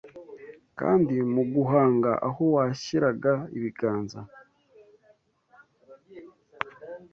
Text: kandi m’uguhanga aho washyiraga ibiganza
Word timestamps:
kandi 0.79 1.15
m’uguhanga 1.33 2.11
aho 2.27 2.43
washyiraga 2.55 3.33
ibiganza 3.57 4.19